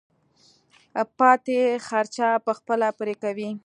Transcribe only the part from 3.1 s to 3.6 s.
کوې.